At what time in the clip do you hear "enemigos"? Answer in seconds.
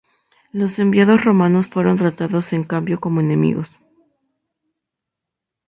3.19-3.69